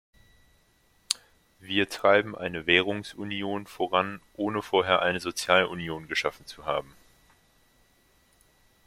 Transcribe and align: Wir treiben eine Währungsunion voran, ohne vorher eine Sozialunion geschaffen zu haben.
Wir 1.59 1.87
treiben 1.87 2.35
eine 2.35 2.65
Währungsunion 2.65 3.67
voran, 3.67 4.19
ohne 4.33 4.63
vorher 4.63 5.03
eine 5.03 5.19
Sozialunion 5.19 6.07
geschaffen 6.07 6.47
zu 6.47 6.65
haben. 6.65 6.95